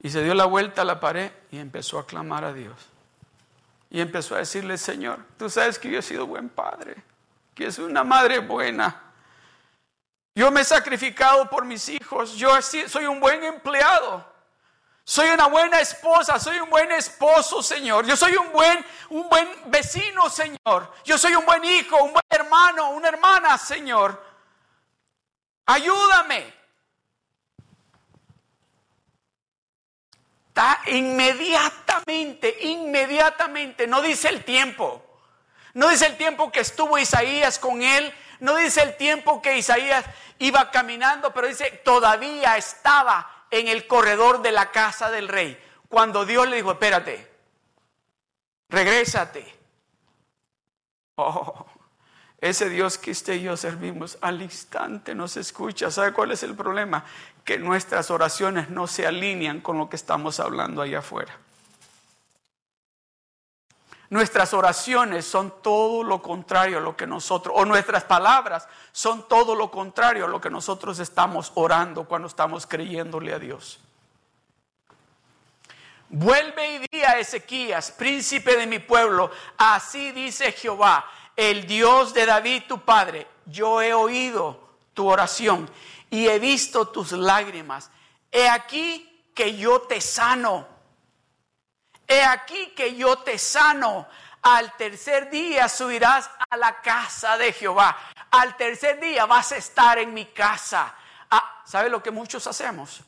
[0.00, 2.74] y se dio la vuelta a la pared y empezó a clamar a Dios.
[3.88, 6.96] Y empezó a decirle, Señor, tú sabes que yo he sido buen padre,
[7.54, 9.00] que soy una madre buena.
[10.34, 14.32] Yo me he sacrificado por mis hijos, yo soy un buen empleado.
[15.04, 18.06] Soy una buena esposa, soy un buen esposo, Señor.
[18.06, 20.92] Yo soy un buen, un buen vecino, Señor.
[21.04, 24.24] Yo soy un buen hijo, un buen hermano, una hermana, Señor.
[25.66, 26.61] Ayúdame.
[30.52, 35.02] Está inmediatamente, inmediatamente, no dice el tiempo.
[35.72, 40.04] No dice el tiempo que estuvo Isaías con él, no dice el tiempo que Isaías
[40.40, 45.58] iba caminando, pero dice todavía estaba en el corredor de la casa del rey.
[45.88, 47.30] Cuando Dios le dijo, espérate,
[48.68, 49.58] regrésate.
[51.14, 51.64] Oh,
[52.42, 55.90] ese Dios que usted y yo servimos al instante nos escucha.
[55.90, 57.06] ¿Sabe cuál es el problema?
[57.44, 61.36] Que nuestras oraciones no se alinean con lo que estamos hablando allá afuera.
[64.10, 69.54] Nuestras oraciones son todo lo contrario a lo que nosotros, o nuestras palabras son todo
[69.54, 73.80] lo contrario a lo que nosotros estamos orando cuando estamos creyéndole a Dios.
[76.10, 82.26] Vuelve y di a Ezequías, príncipe de mi pueblo, así dice Jehová el Dios de
[82.26, 84.60] David tu padre, yo he oído
[84.94, 85.68] tu oración
[86.12, 87.90] y he visto tus lágrimas.
[88.30, 90.68] He aquí que yo te sano.
[92.06, 94.06] He aquí que yo te sano.
[94.42, 97.96] Al tercer día subirás a la casa de Jehová.
[98.30, 100.94] Al tercer día vas a estar en mi casa.
[101.30, 103.00] Ah, ¿Sabe lo que muchos hacemos?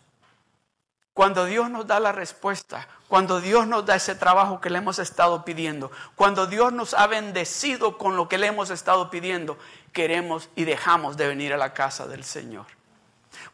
[1.13, 4.99] Cuando Dios nos da la respuesta, cuando Dios nos da ese trabajo que le hemos
[4.99, 9.59] estado pidiendo, cuando Dios nos ha bendecido con lo que le hemos estado pidiendo,
[9.93, 12.65] queremos y dejamos de venir a la casa del Señor.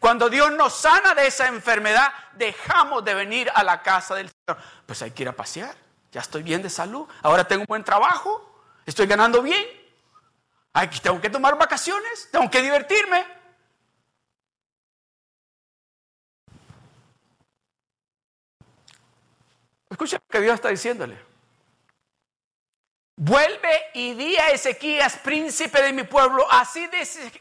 [0.00, 4.60] Cuando Dios nos sana de esa enfermedad, dejamos de venir a la casa del Señor.
[4.86, 5.76] Pues hay que ir a pasear.
[6.10, 7.06] Ya estoy bien de salud.
[7.22, 8.64] Ahora tengo un buen trabajo.
[8.86, 9.62] Estoy ganando bien.
[10.72, 12.28] Aquí tengo que tomar vacaciones.
[12.32, 13.26] Tengo que divertirme.
[19.90, 21.30] Escucha lo que Dios está diciéndole.
[23.16, 26.88] Vuelve y di a Ezequías, príncipe de mi pueblo, así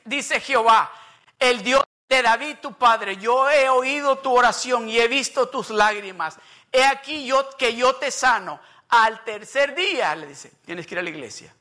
[0.03, 0.91] dice, Jehová,
[1.39, 5.70] el Dios de David tu padre, yo he oído tu oración y he visto tus
[5.70, 6.38] lágrimas.
[6.72, 8.60] He aquí yo que yo te sano.
[8.89, 11.55] Al tercer día, le dice, tienes que ir a la iglesia.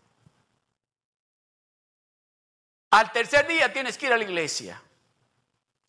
[2.91, 4.83] Al tercer día tienes que ir a la iglesia.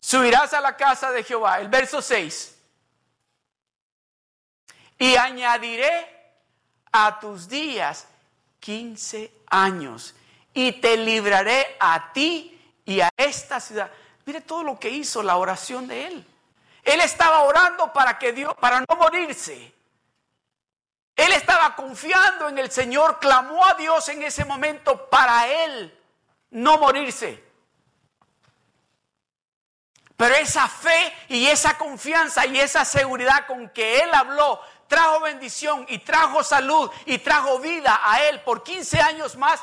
[0.00, 1.60] Subirás a la casa de Jehová.
[1.60, 2.58] El verso 6
[5.00, 6.06] y añadiré
[6.92, 8.06] a tus días
[8.60, 10.14] 15 años
[10.52, 13.90] y te libraré a ti y a esta ciudad.
[14.26, 16.26] Mire todo lo que hizo la oración de él.
[16.82, 19.74] Él estaba orando para que Dios, para no morirse.
[21.16, 25.96] Él estaba confiando en el Señor, clamó a Dios en ese momento para él
[26.50, 27.44] no morirse.
[30.16, 35.86] Pero esa fe y esa confianza y esa seguridad con que Él habló trajo bendición
[35.88, 39.62] y trajo salud y trajo vida a Él por 15 años más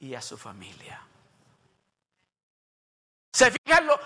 [0.00, 1.00] y a su familia.
[3.38, 3.96] ¿Se fijan lo,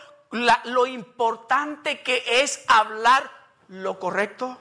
[0.64, 3.30] lo importante que es hablar
[3.68, 4.58] lo correcto?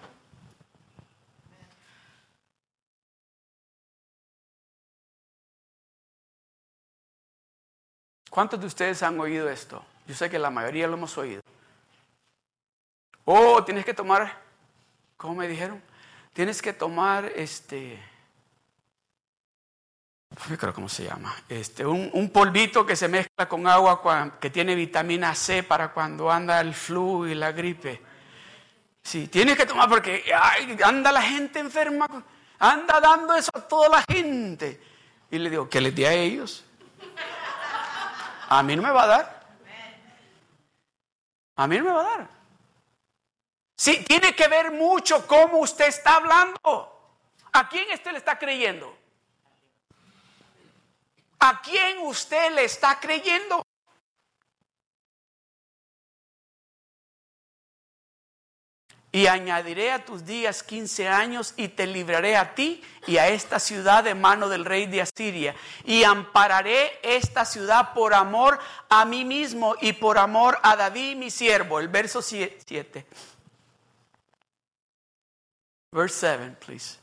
[8.30, 9.84] ¿Cuántos de ustedes han oído esto?
[10.08, 11.42] Yo sé que la mayoría lo hemos oído.
[13.26, 14.42] Oh, tienes que tomar,
[15.18, 15.84] ¿cómo me dijeron?
[16.32, 18.02] Tienes que tomar este,
[20.50, 24.76] yo creo cómo se llama, este, un, polvito que se mezcla con agua que tiene
[24.76, 28.02] vitamina C para cuando anda el flu y la gripe.
[29.04, 30.32] Sí, tienes que tomar porque
[30.84, 32.08] anda la gente enferma,
[32.60, 34.82] anda dando eso a toda la gente.
[35.30, 36.64] Y le digo, ¿qué les di a ellos?
[38.48, 39.42] A mí no me va a dar.
[41.56, 42.30] A mí no me va a dar.
[43.76, 47.20] Sí, tiene que ver mucho cómo usted está hablando.
[47.52, 49.01] ¿A quién usted le está creyendo?
[51.42, 53.64] ¿A quién usted le está creyendo?
[59.14, 63.60] y añadiré a tus días quince años y te libraré a ti y a esta
[63.60, 68.58] ciudad de mano del rey de Asiria y ampararé esta ciudad por amor
[68.90, 71.80] a mí mismo y por amor a David mi siervo.
[71.80, 73.06] El verso 7.
[75.92, 77.01] Verse 7, please.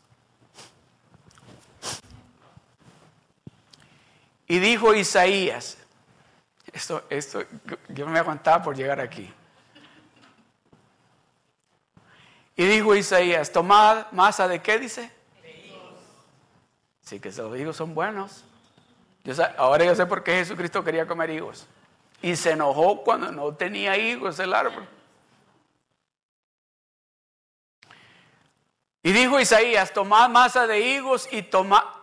[4.48, 5.76] Y dijo Isaías,
[6.72, 7.44] esto, esto,
[7.88, 9.30] yo me aguantaba por llegar aquí.
[12.56, 15.12] Y dijo Isaías, tomad masa de qué dice?
[15.42, 16.00] De higos.
[17.02, 18.42] Sí, que los higos son buenos.
[19.58, 21.66] ahora yo sé por qué Jesucristo quería comer higos.
[22.22, 24.88] Y se enojó cuando no tenía higos el árbol.
[29.02, 32.02] Y dijo Isaías, tomad masa de higos y toma,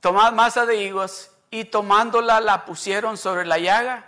[0.00, 4.06] tomad masa de higos y tomándola la pusieron sobre la llaga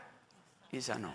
[0.73, 1.15] y sanó.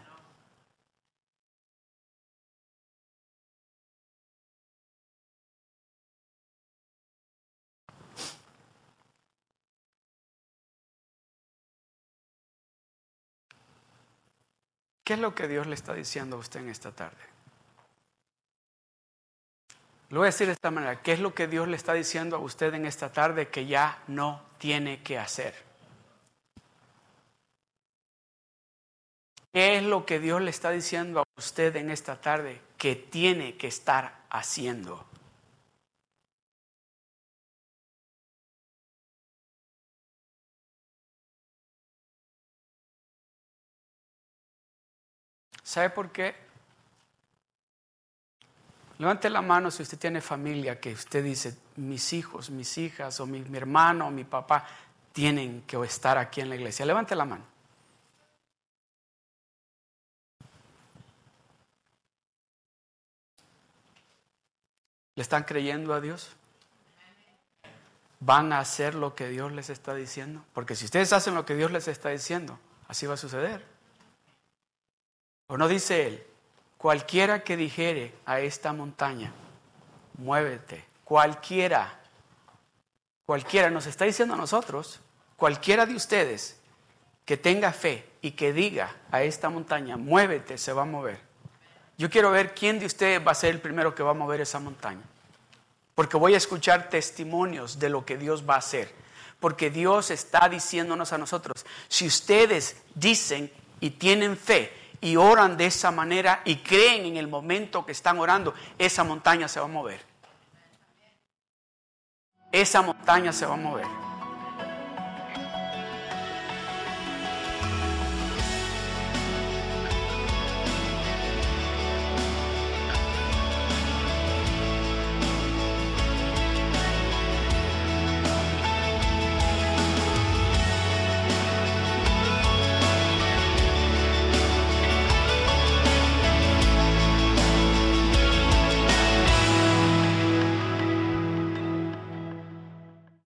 [15.04, 17.18] ¿Qué es lo que Dios le está diciendo a usted en esta tarde?
[20.10, 21.02] Lo voy a decir de esta manera.
[21.02, 24.04] ¿Qué es lo que Dios le está diciendo a usted en esta tarde que ya
[24.08, 25.69] no tiene que hacer?
[29.52, 33.58] ¿Qué es lo que Dios le está diciendo a usted en esta tarde que tiene
[33.58, 35.06] que estar haciendo?
[45.64, 46.36] ¿Sabe por qué?
[48.98, 53.26] Levante la mano si usted tiene familia que usted dice, mis hijos, mis hijas, o
[53.26, 54.66] mi, hermano, o mi papá,
[55.14, 56.86] tienen que estar aquí en la iglesia.
[56.86, 57.59] Levante la mano.
[65.20, 66.30] ¿Le están creyendo a Dios?
[68.22, 70.46] ¿Van a hacer lo que Dios les está diciendo?
[70.54, 72.58] Porque si ustedes hacen lo que Dios les está diciendo,
[72.88, 73.62] así va a suceder.
[75.48, 76.24] ¿O no dice él?
[76.78, 79.34] Cualquiera que dijere a esta montaña,
[80.20, 82.00] muévete, cualquiera,
[83.26, 85.02] cualquiera, nos está diciendo a nosotros,
[85.36, 86.62] cualquiera de ustedes
[87.26, 91.29] que tenga fe y que diga a esta montaña, muévete, se va a mover.
[92.00, 94.40] Yo quiero ver quién de ustedes va a ser el primero que va a mover
[94.40, 95.02] esa montaña.
[95.96, 98.96] Porque voy a escuchar testimonios de lo que Dios va a hacer.
[99.42, 104.72] Porque Dios está diciéndonos a nosotros, si ustedes dicen y tienen fe
[105.02, 109.50] y oran de esa manera y creen en el momento que están orando, esa montaña
[109.50, 110.00] se va a mover.
[112.50, 114.09] Esa montaña se va a mover.